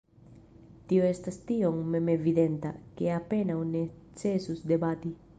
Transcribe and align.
Tio 0.91 1.03
estas 1.09 1.35
tiom 1.49 1.83
memevidenta, 1.95 2.71
ke 3.01 3.11
apenaŭ 3.17 3.57
necesus 3.75 4.65
debati. 4.73 5.13